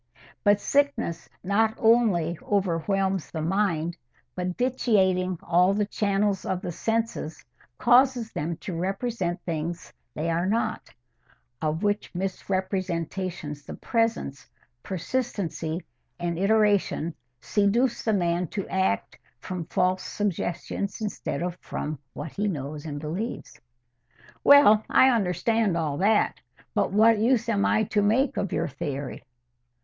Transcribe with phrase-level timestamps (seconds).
[0.43, 3.97] But sickness not only overwhelms the mind,
[4.33, 7.45] but, vitiating all the channels of the senses,
[7.77, 10.89] causes them to represent things as they are not,
[11.61, 14.47] of which misrepresentations the presence,
[14.81, 15.81] persistency,
[16.19, 22.47] and iteration seduce the man to act from false suggestions instead of from what he
[22.47, 23.61] knows and believes."
[24.43, 26.39] "Well, I understand all that.
[26.73, 29.21] But what use am I to make of your theory?"